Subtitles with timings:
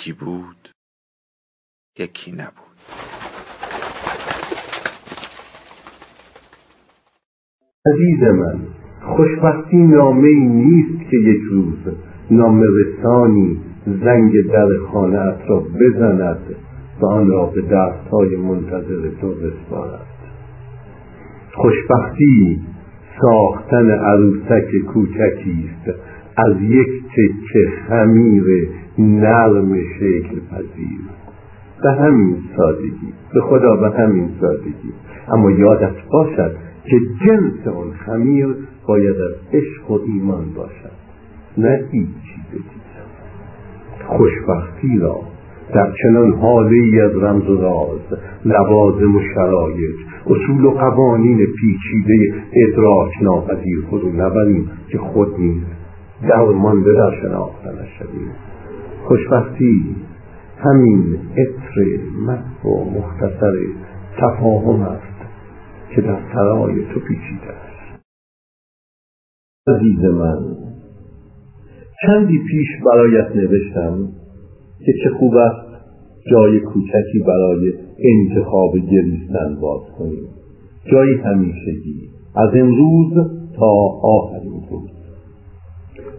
[0.00, 0.68] یکی بود
[1.98, 2.76] یکی نبود.
[7.86, 8.58] عزیز من
[9.16, 11.94] خوشبختی نامه نیست که یک روز
[12.30, 16.56] نامه رسانی زنگ در خانه را بزند
[17.00, 20.06] و آن را به دستهای منتظر تو بسپارد.
[21.54, 22.60] خوشبختی
[23.20, 25.98] ساختن عروسک کوچکی است
[26.36, 28.68] از یک تکه خمیر
[29.00, 31.00] نرم شکل پذیر.
[31.82, 34.92] به همین سادگی به خدا به همین سادگی.
[35.28, 38.56] اما یادت باشد که جنس آن خمیر
[38.88, 41.00] باید از عشق و ایمان باشد
[41.58, 42.62] نه هیچ چیز
[44.06, 45.20] خوشبختی را
[45.74, 49.94] در چنان حاله ای از رمز و راز لوازم و شرایط
[50.26, 55.62] اصول و قوانین پیچیده ادراک ناپذیر فرو نبریم که خود نیز
[56.28, 58.32] درمانده در شناختنش شویم
[59.04, 59.96] خوشبختی
[60.56, 63.52] همین عطر محو و مختصر
[64.18, 65.20] تفاهم است
[65.94, 68.04] که در سرای تو پیچیده است.
[69.68, 70.56] عزیز من
[72.06, 74.08] چندی پیش برایت نوشتم
[74.86, 75.70] که چه خوب است
[76.30, 80.28] جای کوچکی برای انتخاب گریستن باز کنیم
[80.92, 83.12] جایی همیشگی از امروز
[83.56, 83.72] تا
[84.02, 84.90] آخرین روز.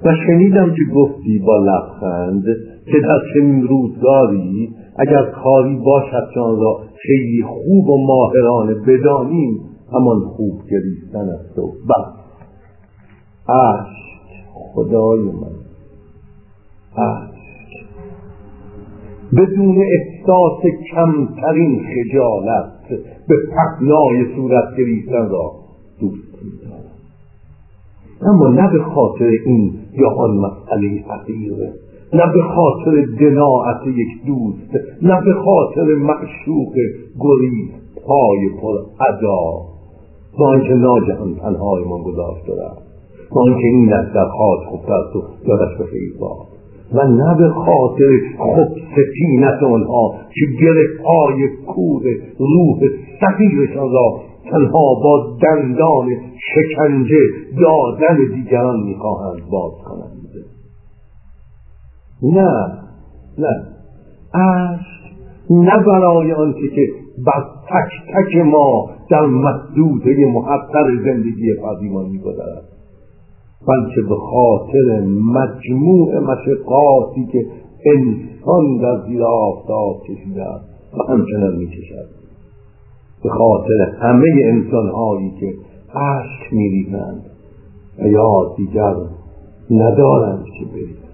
[0.06, 2.44] و شنیدم که گفتی با لبخند
[2.86, 9.60] که در چنین روزگاری اگر کاری باشد که آن را خیلی خوب و ماهرانه بدانیم
[9.94, 12.22] همان خوب گریستن است و بس.
[13.50, 14.02] عشق
[14.74, 15.56] خدای من
[16.98, 17.32] عشق.
[19.38, 20.62] بدون احساس
[20.92, 22.72] کمترین خجالت
[23.28, 25.52] به پهنای صورت گریستن را
[26.00, 26.82] دوست میدارم.
[28.22, 31.74] اما نه به خاطر این یا آن مسئله حقیره
[32.14, 36.74] نه به خاطر دناعت یک دوست نه به خاطر معشوق
[37.20, 37.70] گریز
[38.06, 38.76] پای پر
[39.10, 39.72] ادا
[40.40, 42.82] با آنکه ناگهان تنهایمان گذاشته رفت.
[43.32, 45.86] با آنکه این در خاط است و یادش به
[46.20, 46.52] باد.
[46.94, 52.04] و نه به خاطر خب سفینت آنها که گره پای کور
[52.40, 52.80] روح
[53.22, 54.20] صغیرشان را
[54.52, 56.10] تنها با دندان
[56.56, 57.22] شکنجه
[57.62, 60.11] دادن دیگران می‌خواهند باز کنند
[62.24, 62.78] نه
[63.38, 63.64] نه.
[64.34, 65.02] عشق
[65.50, 66.88] نه برای آنکه که
[67.26, 72.64] بر تک تک ما در محدوده محقر زندگی فردیمان میگذرد.
[73.68, 75.02] بلکه به خاطر
[75.34, 77.46] مجموع مشقاتی که
[77.86, 82.10] انسان در زیر آفتاب کشیده است و همچنان می‌کشد.
[83.24, 85.54] به خاطر همه انسانهایی که
[85.96, 87.26] عشق میریزند
[88.00, 88.96] و یا دیگر
[89.72, 91.11] ندارند که بریزند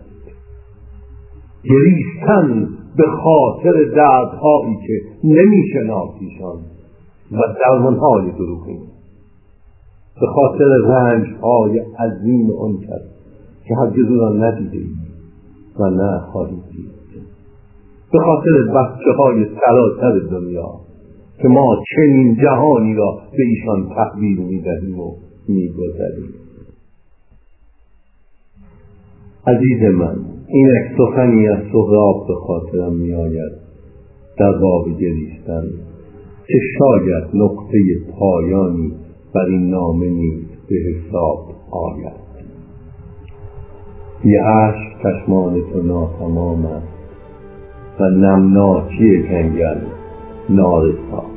[1.64, 6.60] گریستن به خاطر دردهایی که نمیشناسیشان
[7.32, 8.82] و درمانهای دروغین
[10.22, 13.02] به خاطر رنجهای عظیم آن کس
[13.68, 14.86] که هرگز را ندیده
[15.80, 16.98] و نه خواهید دید.
[18.12, 20.72] به خاطر بچه های سراسر دنیا
[21.42, 25.16] که ما چنین جهانی را به ایشان تحویل می‌دهیم و
[25.48, 26.34] میگذریم
[29.48, 33.52] عزیز من اینک سخنی از سهراب به خاطرم میآید
[34.40, 35.64] در باب گریستن
[36.48, 37.80] که شاید نقطه
[38.20, 38.92] پایانی
[39.36, 41.40] بر این نامه نیز به حساب
[41.72, 42.28] آید.
[44.26, 46.88] یه عشق چشمان تو ناتمام است
[48.00, 49.80] و نمناکی جنگل
[50.50, 51.37] نارسا.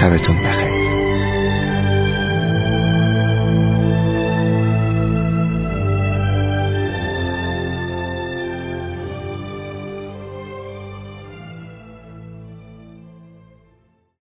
[0.00, 0.49] sabes dónde.